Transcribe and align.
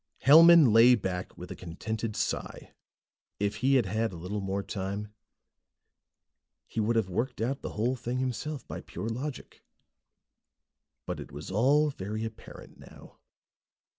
Hellman 0.23 0.73
lay 0.73 0.95
back 0.95 1.37
with 1.37 1.51
a 1.51 1.55
contented 1.55 2.15
sigh. 2.15 2.73
If 3.39 3.57
he 3.57 3.75
had 3.75 3.85
had 3.85 4.11
a 4.11 4.15
little 4.17 4.41
more 4.41 4.63
time, 4.63 5.13
he 6.65 6.79
would 6.79 6.95
have 6.95 7.07
worked 7.07 7.39
out 7.39 7.61
the 7.61 7.73
whole 7.73 7.95
thing 7.95 8.17
himself, 8.17 8.67
by 8.67 8.81
pure 8.81 9.09
logic. 9.09 9.61
But 11.05 11.19
it 11.19 11.31
was 11.31 11.51
all 11.51 11.91
very 11.91 12.25
apparent 12.25 12.79
now. 12.79 13.19